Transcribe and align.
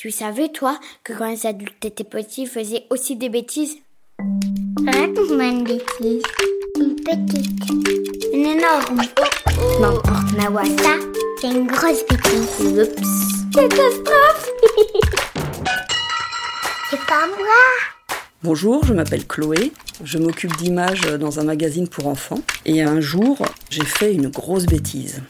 Tu 0.00 0.10
savais, 0.10 0.48
toi, 0.48 0.80
que 1.04 1.12
quand 1.12 1.28
les 1.28 1.44
adultes 1.44 1.84
étaient 1.84 2.04
petits, 2.04 2.44
ils 2.44 2.48
faisaient 2.48 2.86
aussi 2.88 3.16
des 3.16 3.28
bêtises? 3.28 3.76
Raconte-moi 4.86 5.44
une 5.44 5.64
bêtise. 5.64 6.22
Une 6.78 6.96
petite. 6.96 7.70
Une 8.32 8.46
énorme. 8.46 9.02
N'importe 9.78 10.32
ma 10.38 10.48
voix. 10.48 10.64
Ça, 10.64 10.96
c'est 11.38 11.48
une 11.48 11.66
grosse 11.66 12.02
bêtise. 12.08 12.80
Oups. 12.80 13.54
Catastrophe 13.54 14.50
C'est 16.88 17.06
pas 17.06 17.26
moi 17.26 18.16
Bonjour, 18.42 18.82
je 18.86 18.94
m'appelle 18.94 19.26
Chloé. 19.26 19.70
Je 20.02 20.16
m'occupe 20.16 20.56
d'images 20.56 21.02
dans 21.02 21.40
un 21.40 21.44
magazine 21.44 21.88
pour 21.88 22.06
enfants. 22.06 22.40
Et 22.64 22.80
un 22.80 23.02
jour, 23.02 23.36
j'ai 23.68 23.84
fait 23.84 24.14
une 24.14 24.28
grosse 24.28 24.64
bêtise. 24.64 25.20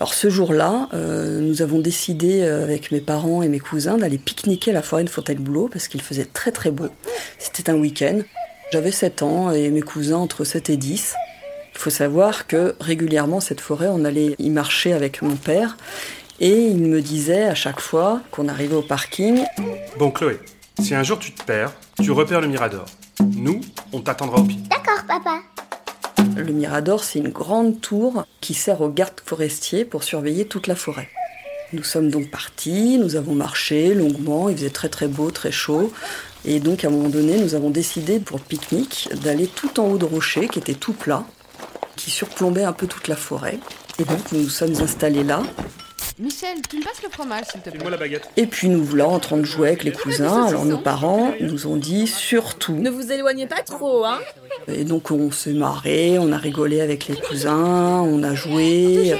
Alors 0.00 0.14
ce 0.14 0.30
jour-là, 0.30 0.88
euh, 0.94 1.40
nous 1.40 1.60
avons 1.60 1.80
décidé 1.80 2.42
euh, 2.42 2.62
avec 2.62 2.92
mes 2.92 3.00
parents 3.00 3.42
et 3.42 3.48
mes 3.48 3.58
cousins 3.58 3.98
d'aller 3.98 4.18
pique-niquer 4.18 4.70
à 4.70 4.74
la 4.74 4.82
forêt 4.82 5.02
de 5.02 5.10
Fontainebleau 5.10 5.68
parce 5.68 5.88
qu'il 5.88 6.00
faisait 6.02 6.24
très 6.24 6.52
très 6.52 6.70
beau. 6.70 6.86
C'était 7.38 7.68
un 7.70 7.74
week-end. 7.74 8.20
J'avais 8.72 8.92
7 8.92 9.22
ans 9.22 9.50
et 9.50 9.70
mes 9.70 9.82
cousins 9.82 10.18
entre 10.18 10.44
7 10.44 10.70
et 10.70 10.76
10. 10.76 11.16
Il 11.74 11.78
faut 11.78 11.90
savoir 11.90 12.46
que 12.46 12.76
régulièrement, 12.80 13.40
cette 13.40 13.60
forêt, 13.60 13.88
on 13.88 14.04
allait 14.04 14.36
y 14.38 14.50
marcher 14.50 14.92
avec 14.92 15.20
mon 15.22 15.34
père 15.34 15.76
et 16.38 16.66
il 16.66 16.78
me 16.78 17.00
disait 17.00 17.44
à 17.44 17.56
chaque 17.56 17.80
fois 17.80 18.20
qu'on 18.30 18.46
arrivait 18.46 18.76
au 18.76 18.82
parking 18.82 19.44
Bon, 19.98 20.12
Chloé, 20.12 20.38
si 20.80 20.94
un 20.94 21.02
jour 21.02 21.18
tu 21.18 21.32
te 21.32 21.42
perds, 21.42 21.72
tu 22.00 22.12
repères 22.12 22.40
le 22.40 22.46
Mirador. 22.46 22.84
Nous, 23.36 23.60
on 23.92 24.00
t'attendra 24.00 24.38
au 24.38 24.44
pied. 24.44 24.58
D'accord, 24.70 25.04
papa. 25.08 25.40
Le 26.38 26.52
Mirador, 26.52 27.02
c'est 27.02 27.18
une 27.18 27.30
grande 27.30 27.80
tour 27.80 28.24
qui 28.40 28.54
sert 28.54 28.80
aux 28.80 28.88
gardes 28.88 29.20
forestiers 29.24 29.84
pour 29.84 30.04
surveiller 30.04 30.46
toute 30.46 30.68
la 30.68 30.76
forêt. 30.76 31.08
Nous 31.72 31.82
sommes 31.82 32.10
donc 32.10 32.30
partis, 32.30 32.96
nous 32.96 33.16
avons 33.16 33.34
marché 33.34 33.92
longuement, 33.92 34.48
il 34.48 34.56
faisait 34.56 34.70
très 34.70 34.88
très 34.88 35.08
beau, 35.08 35.32
très 35.32 35.50
chaud. 35.50 35.92
Et 36.44 36.60
donc 36.60 36.84
à 36.84 36.88
un 36.88 36.90
moment 36.92 37.08
donné, 37.08 37.38
nous 37.38 37.56
avons 37.56 37.70
décidé 37.70 38.20
pour 38.20 38.38
le 38.38 38.44
pique-nique 38.44 39.08
d'aller 39.22 39.48
tout 39.48 39.80
en 39.80 39.88
haut 39.88 39.98
de 39.98 40.04
rocher 40.04 40.46
qui 40.46 40.60
était 40.60 40.74
tout 40.74 40.92
plat, 40.92 41.24
qui 41.96 42.10
surplombait 42.10 42.64
un 42.64 42.72
peu 42.72 42.86
toute 42.86 43.08
la 43.08 43.16
forêt. 43.16 43.58
Et 43.98 44.04
donc 44.04 44.30
nous 44.30 44.42
nous 44.42 44.48
sommes 44.48 44.80
installés 44.80 45.24
là. 45.24 45.42
Michel, 46.20 46.58
tu 46.68 46.78
me 46.78 46.84
passes 46.84 47.02
le 47.02 47.10
fromage, 47.10 47.44
s'il 47.50 47.60
te 47.60 47.70
plaît. 47.70 47.78
Fais-moi 47.78 47.90
la 47.90 47.96
baguette. 47.96 48.28
Et 48.36 48.46
puis 48.46 48.68
nous 48.68 48.84
voilà 48.84 49.08
en 49.08 49.18
train 49.18 49.36
de 49.36 49.44
jouer 49.44 49.68
avec 49.68 49.84
les 49.84 49.92
cousins. 49.92 50.46
Alors 50.46 50.64
nos 50.64 50.78
parents 50.78 51.32
nous 51.40 51.66
ont 51.66 51.76
dit 51.76 52.06
surtout. 52.06 52.74
Ne 52.74 52.90
vous 52.90 53.12
éloignez 53.12 53.46
pas 53.46 53.62
trop, 53.62 54.04
hein 54.04 54.18
Et 54.68 54.84
donc 54.84 55.10
on 55.10 55.30
s'est 55.30 55.52
marré, 55.52 56.18
on 56.18 56.32
a 56.32 56.38
rigolé 56.38 56.80
avec 56.80 57.08
les 57.08 57.16
cousins, 57.16 58.00
on 58.02 58.22
a 58.22 58.34
joué. 58.34 59.14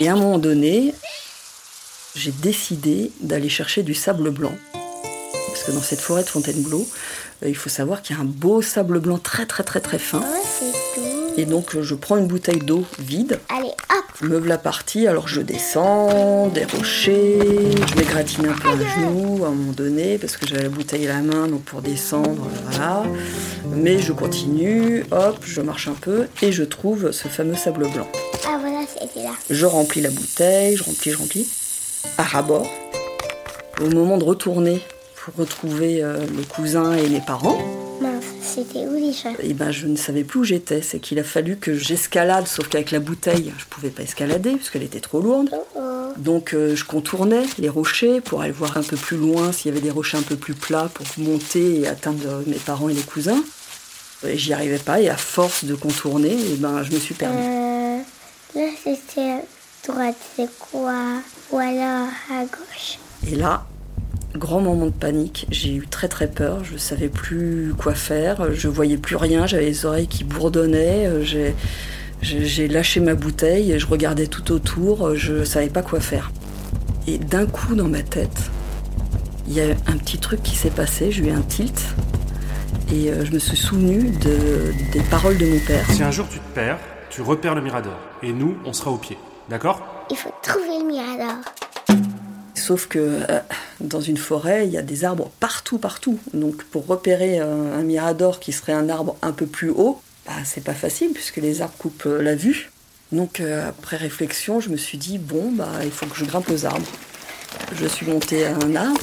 Et 0.00 0.08
à 0.08 0.12
un 0.12 0.16
moment 0.16 0.38
donné, 0.38 0.94
j'ai 2.14 2.32
décidé 2.32 3.12
d'aller 3.20 3.48
chercher 3.48 3.82
du 3.82 3.94
sable 3.94 4.30
blanc. 4.30 4.54
Que 5.68 5.74
dans 5.74 5.82
cette 5.82 6.00
forêt 6.00 6.22
de 6.22 6.28
Fontainebleau, 6.30 6.88
euh, 7.42 7.48
il 7.50 7.54
faut 7.54 7.68
savoir 7.68 8.00
qu'il 8.00 8.16
y 8.16 8.18
a 8.18 8.22
un 8.22 8.24
beau 8.24 8.62
sable 8.62 9.00
blanc 9.00 9.18
très 9.18 9.44
très 9.44 9.64
très 9.64 9.80
très 9.80 9.98
fin. 9.98 10.24
Et 11.36 11.44
donc 11.44 11.76
euh, 11.76 11.82
je 11.82 11.94
prends 11.94 12.16
une 12.16 12.26
bouteille 12.26 12.60
d'eau 12.60 12.86
vide, 12.98 13.38
Allez, 13.50 13.68
hop 13.68 14.22
me 14.22 14.38
voilà 14.38 14.56
partie, 14.56 15.06
alors 15.06 15.28
je 15.28 15.42
descends 15.42 16.48
des 16.48 16.64
rochers, 16.64 17.38
je 17.86 17.96
m'égratine 17.96 18.46
un 18.46 18.54
peu 18.54 18.68
un 18.68 18.78
genou 18.78 19.44
à 19.44 19.48
un 19.48 19.50
moment 19.50 19.72
donné 19.72 20.16
parce 20.16 20.38
que 20.38 20.46
j'avais 20.46 20.62
la 20.62 20.68
bouteille 20.70 21.06
à 21.06 21.12
la 21.12 21.20
main 21.20 21.48
donc 21.48 21.64
pour 21.64 21.82
descendre, 21.82 22.48
voilà. 22.70 23.02
Mais 23.70 23.98
je 23.98 24.14
continue, 24.14 25.04
hop, 25.10 25.36
je 25.44 25.60
marche 25.60 25.88
un 25.88 25.96
peu 26.00 26.28
et 26.40 26.50
je 26.50 26.64
trouve 26.64 27.12
ce 27.12 27.28
fameux 27.28 27.56
sable 27.56 27.90
blanc. 27.90 28.08
Ah, 28.46 28.56
voilà, 28.58 28.86
c'était 28.86 29.22
là. 29.22 29.34
Je 29.50 29.66
remplis 29.66 30.00
la 30.00 30.10
bouteille, 30.10 30.76
je 30.78 30.84
remplis, 30.84 31.10
je 31.10 31.18
remplis. 31.18 31.46
À 32.16 32.22
rabord. 32.22 32.66
Au 33.80 33.90
moment 33.90 34.16
de 34.16 34.24
retourner 34.24 34.82
pour 35.28 35.44
retrouver 35.44 36.02
euh, 36.02 36.18
mes 36.36 36.44
cousins 36.44 36.92
et 36.94 37.08
mes 37.08 37.20
parents, 37.20 37.58
Mince, 38.00 38.24
c'était 38.40 38.86
où 38.86 38.94
déjà? 38.94 39.30
Eh 39.42 39.54
ben, 39.54 39.70
je 39.70 39.86
ne 39.86 39.96
savais 39.96 40.24
plus 40.24 40.40
où 40.40 40.44
j'étais. 40.44 40.82
C'est 40.82 41.00
qu'il 41.00 41.18
a 41.18 41.24
fallu 41.24 41.56
que 41.56 41.74
j'escalade, 41.74 42.46
sauf 42.46 42.68
qu'avec 42.68 42.90
la 42.92 43.00
bouteille, 43.00 43.52
je 43.58 43.64
pouvais 43.66 43.90
pas 43.90 44.04
escalader 44.04 44.52
puisqu'elle 44.52 44.84
était 44.84 45.00
trop 45.00 45.20
lourde. 45.20 45.50
Oh, 45.52 45.66
oh. 45.76 46.12
Donc 46.16 46.54
euh, 46.54 46.76
je 46.76 46.84
contournais 46.84 47.44
les 47.58 47.68
rochers 47.68 48.20
pour 48.20 48.42
aller 48.42 48.52
voir 48.52 48.76
un 48.76 48.82
peu 48.82 48.96
plus 48.96 49.16
loin 49.16 49.52
s'il 49.52 49.72
y 49.72 49.76
avait 49.76 49.84
des 49.84 49.90
rochers 49.90 50.16
un 50.18 50.22
peu 50.22 50.36
plus 50.36 50.54
plats 50.54 50.90
pour 50.94 51.06
monter 51.18 51.80
et 51.80 51.88
atteindre 51.88 52.26
euh, 52.26 52.42
mes 52.46 52.56
parents 52.56 52.88
et 52.88 52.94
les 52.94 53.02
cousins. 53.02 53.42
Et 54.26 54.38
J'y 54.38 54.52
arrivais 54.52 54.78
pas 54.78 55.00
et 55.00 55.08
à 55.08 55.16
force 55.16 55.64
de 55.64 55.74
contourner, 55.74 56.36
eh 56.52 56.56
ben, 56.56 56.82
je 56.82 56.92
me 56.92 56.98
suis 56.98 57.14
perdue. 57.14 57.36
Euh, 57.38 57.98
là, 58.54 58.68
c'était 58.82 59.20
à 59.20 59.42
droite, 59.86 60.16
c'est 60.36 60.48
quoi? 60.58 60.94
Ou 61.50 61.58
alors 61.58 62.08
à 62.30 62.44
gauche? 62.44 62.98
Et 63.26 63.36
là, 63.36 63.66
grand 64.38 64.60
moment 64.60 64.86
de 64.86 64.90
panique, 64.92 65.46
j'ai 65.50 65.74
eu 65.74 65.86
très 65.86 66.08
très 66.08 66.26
peur, 66.28 66.64
je 66.64 66.76
savais 66.78 67.08
plus 67.08 67.74
quoi 67.76 67.94
faire, 67.94 68.54
je 68.54 68.68
voyais 68.68 68.96
plus 68.96 69.16
rien, 69.16 69.46
j'avais 69.46 69.66
les 69.66 69.84
oreilles 69.84 70.06
qui 70.08 70.24
bourdonnaient, 70.24 71.06
euh, 71.06 71.22
j'ai- 72.22 72.68
lâché 72.68 73.00
ma 73.00 73.14
bouteille, 73.14 73.72
et 73.72 73.78
je 73.78 73.86
regardais 73.86 74.26
tout 74.26 74.50
autour, 74.52 75.14
je 75.14 75.44
savais 75.44 75.68
pas 75.68 75.82
quoi 75.82 76.00
faire. 76.00 76.30
Et 77.06 77.18
d'un 77.18 77.46
coup 77.46 77.74
dans 77.74 77.88
ma 77.88 78.02
tête, 78.02 78.50
il 79.46 79.54
y 79.54 79.60
a 79.60 79.66
un 79.86 79.96
petit 79.96 80.18
truc 80.18 80.42
qui 80.42 80.56
s'est 80.56 80.70
passé, 80.70 81.10
j'ai 81.12 81.26
eu 81.26 81.30
un 81.30 81.42
tilt, 81.42 81.80
et 82.92 83.10
euh, 83.10 83.24
je 83.24 83.32
me 83.32 83.38
suis 83.38 83.56
souvenu 83.56 84.10
de, 84.10 84.72
des 84.92 85.00
paroles 85.10 85.36
de 85.38 85.46
mon 85.46 85.58
père. 85.60 85.84
Si 85.90 86.02
un 86.02 86.10
jour 86.10 86.26
tu 86.30 86.38
te 86.38 86.54
perds, 86.54 86.78
tu 87.10 87.22
repères 87.22 87.54
le 87.54 87.60
Mirador. 87.62 87.98
Et 88.22 88.32
nous, 88.32 88.56
on 88.64 88.72
sera 88.72 88.90
au 88.90 88.96
pied. 88.96 89.16
D'accord? 89.48 89.80
Il 90.10 90.16
faut 90.16 90.32
trouver 90.42 90.78
le 90.80 90.86
mirador. 90.86 91.36
Sauf 92.68 92.86
que 92.86 92.98
euh, 92.98 93.40
dans 93.80 94.02
une 94.02 94.18
forêt, 94.18 94.66
il 94.66 94.72
y 94.74 94.76
a 94.76 94.82
des 94.82 95.06
arbres 95.06 95.30
partout, 95.40 95.78
partout. 95.78 96.18
Donc 96.34 96.64
pour 96.64 96.86
repérer 96.86 97.38
un 97.38 97.82
mirador 97.82 98.40
qui 98.40 98.52
serait 98.52 98.74
un 98.74 98.90
arbre 98.90 99.16
un 99.22 99.32
peu 99.32 99.46
plus 99.46 99.70
haut, 99.70 100.02
bah, 100.26 100.34
c'est 100.44 100.62
pas 100.62 100.74
facile 100.74 101.12
puisque 101.14 101.38
les 101.38 101.62
arbres 101.62 101.72
coupent 101.78 102.04
euh, 102.04 102.20
la 102.20 102.34
vue. 102.34 102.70
Donc 103.10 103.40
euh, 103.40 103.66
après 103.70 103.96
réflexion, 103.96 104.60
je 104.60 104.68
me 104.68 104.76
suis 104.76 104.98
dit 104.98 105.16
bon 105.16 105.50
bah 105.50 105.70
il 105.82 105.90
faut 105.90 106.04
que 106.04 106.16
je 106.18 106.26
grimpe 106.26 106.50
aux 106.50 106.66
arbres. 106.66 106.86
Je 107.72 107.86
suis 107.86 108.04
montée 108.04 108.44
à 108.44 108.54
un 108.56 108.76
arbre, 108.76 109.00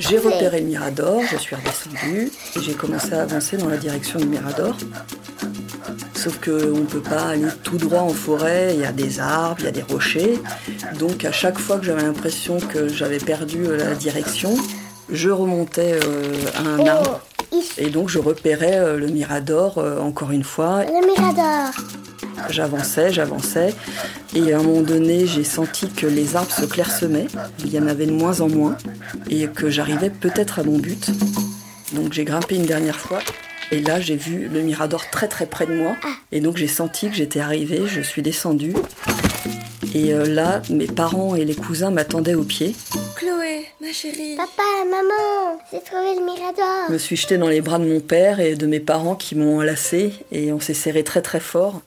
j'ai 0.00 0.18
repéré 0.18 0.58
le 0.58 0.66
mirador, 0.66 1.22
je 1.30 1.36
suis 1.36 1.54
redescendue 1.54 2.32
et 2.56 2.60
j'ai 2.60 2.74
commencé 2.74 3.12
à 3.12 3.22
avancer 3.22 3.58
dans 3.58 3.68
la 3.68 3.76
direction 3.76 4.18
du 4.18 4.26
mirador. 4.26 4.76
Sauf 6.22 6.38
qu'on 6.38 6.50
ne 6.50 6.84
peut 6.84 7.00
pas 7.00 7.30
aller 7.30 7.48
tout 7.62 7.78
droit 7.78 8.00
en 8.00 8.10
forêt, 8.10 8.74
il 8.74 8.80
y 8.80 8.84
a 8.84 8.92
des 8.92 9.20
arbres, 9.20 9.56
il 9.60 9.64
y 9.64 9.68
a 9.68 9.70
des 9.70 9.80
rochers. 9.80 10.38
Donc 10.98 11.24
à 11.24 11.32
chaque 11.32 11.58
fois 11.58 11.78
que 11.78 11.86
j'avais 11.86 12.02
l'impression 12.02 12.58
que 12.60 12.88
j'avais 12.88 13.16
perdu 13.16 13.64
euh, 13.64 13.78
la 13.78 13.94
direction, 13.94 14.54
je 15.10 15.30
remontais 15.30 15.98
euh, 16.04 16.34
à 16.56 16.68
un 16.68 16.86
arbre. 16.86 17.22
Et 17.78 17.88
donc 17.88 18.10
je 18.10 18.18
repérais 18.18 18.76
euh, 18.76 18.98
le 18.98 19.06
mirador 19.06 19.78
euh, 19.78 19.98
encore 19.98 20.30
une 20.30 20.44
fois. 20.44 20.84
Le 20.84 21.06
mirador. 21.06 21.72
J'avançais, 22.50 23.10
j'avançais. 23.14 23.74
Et 24.34 24.52
à 24.52 24.58
un 24.58 24.62
moment 24.62 24.82
donné, 24.82 25.26
j'ai 25.26 25.44
senti 25.44 25.88
que 25.88 26.06
les 26.06 26.36
arbres 26.36 26.52
se 26.52 26.66
clairsemaient. 26.66 27.28
Il 27.64 27.72
y 27.72 27.78
en 27.78 27.86
avait 27.86 28.04
de 28.04 28.12
moins 28.12 28.42
en 28.42 28.48
moins. 28.50 28.76
Et 29.30 29.46
que 29.46 29.70
j'arrivais 29.70 30.10
peut-être 30.10 30.58
à 30.58 30.64
mon 30.64 30.78
but. 30.78 31.10
Donc 31.94 32.12
j'ai 32.12 32.24
grimpé 32.24 32.56
une 32.56 32.66
dernière 32.66 32.98
fois. 32.98 33.20
Et 33.72 33.80
là, 33.80 34.00
j'ai 34.00 34.16
vu 34.16 34.48
le 34.48 34.62
mirador 34.62 35.08
très 35.10 35.28
très 35.28 35.46
près 35.46 35.66
de 35.66 35.74
moi. 35.74 35.96
Et 36.32 36.40
donc 36.40 36.56
j'ai 36.56 36.66
senti 36.66 37.08
que 37.08 37.14
j'étais 37.14 37.40
arrivée. 37.40 37.82
Je 37.86 38.00
suis 38.00 38.22
descendue. 38.22 38.74
Et 39.94 40.12
euh, 40.12 40.26
là, 40.26 40.62
mes 40.70 40.86
parents 40.86 41.34
et 41.34 41.44
les 41.44 41.54
cousins 41.54 41.90
m'attendaient 41.90 42.34
au 42.34 42.44
pied. 42.44 42.74
Chloé, 43.16 43.66
ma 43.80 43.92
chérie. 43.92 44.36
Papa, 44.36 44.62
maman, 44.88 45.58
j'ai 45.72 45.80
trouvé 45.80 46.14
le 46.16 46.24
mirador. 46.24 46.86
Je 46.88 46.92
me 46.92 46.98
suis 46.98 47.16
jetée 47.16 47.38
dans 47.38 47.48
les 47.48 47.60
bras 47.60 47.78
de 47.78 47.84
mon 47.84 48.00
père 48.00 48.40
et 48.40 48.54
de 48.54 48.66
mes 48.66 48.80
parents 48.80 49.14
qui 49.16 49.34
m'ont 49.34 49.58
enlacée 49.58 50.12
et 50.30 50.52
on 50.52 50.60
s'est 50.60 50.74
serré 50.74 51.02
très 51.02 51.22
très 51.22 51.40
fort. 51.40 51.80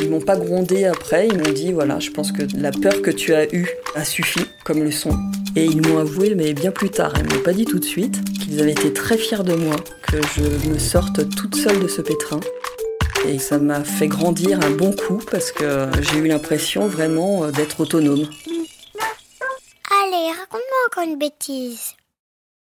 Ils 0.00 0.10
m'ont 0.10 0.20
pas 0.20 0.36
grondé 0.36 0.84
après, 0.84 1.26
ils 1.26 1.36
m'ont 1.36 1.52
dit 1.52 1.72
voilà, 1.72 1.98
je 1.98 2.10
pense 2.10 2.30
que 2.30 2.42
la 2.56 2.70
peur 2.70 3.02
que 3.02 3.10
tu 3.10 3.34
as 3.34 3.52
eue 3.52 3.68
a 3.96 4.04
suffi 4.04 4.40
comme 4.64 4.84
leçon. 4.84 5.10
Et 5.56 5.64
ils 5.64 5.82
m'ont 5.82 5.98
avoué, 5.98 6.34
mais 6.36 6.52
bien 6.52 6.70
plus 6.70 6.90
tard, 6.90 7.12
ils 7.16 7.34
m'ont 7.34 7.42
pas 7.42 7.52
dit 7.52 7.64
tout 7.64 7.80
de 7.80 7.84
suite, 7.84 8.20
qu'ils 8.48 8.60
avaient 8.60 8.72
été 8.72 8.92
très 8.92 9.18
fiers 9.18 9.44
de 9.44 9.54
moi, 9.54 9.76
que 10.02 10.16
je 10.34 10.68
me 10.68 10.78
sorte 10.78 11.28
toute 11.36 11.54
seule 11.54 11.80
de 11.80 11.88
ce 11.88 12.00
pétrin. 12.00 12.40
Et 13.26 13.38
ça 13.38 13.58
m'a 13.58 13.84
fait 13.84 14.08
grandir 14.08 14.60
un 14.64 14.70
bon 14.70 14.92
coup 14.92 15.20
parce 15.30 15.52
que 15.52 15.88
j'ai 16.00 16.18
eu 16.18 16.28
l'impression 16.28 16.86
vraiment 16.86 17.44
euh, 17.44 17.50
d'être 17.50 17.80
autonome. 17.80 18.26
Allez, 19.90 20.30
raconte-moi 20.30 20.78
encore 20.86 21.04
une 21.04 21.18
bêtise. 21.18 21.94